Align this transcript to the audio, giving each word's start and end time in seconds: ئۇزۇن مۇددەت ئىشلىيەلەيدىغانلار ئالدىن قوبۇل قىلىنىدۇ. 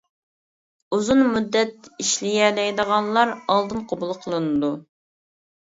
ئۇزۇن 0.95 1.21
مۇددەت 1.35 1.91
ئىشلىيەلەيدىغانلار 1.99 3.37
ئالدىن 3.45 3.87
قوبۇل 3.95 4.17
قىلىنىدۇ. 4.27 4.75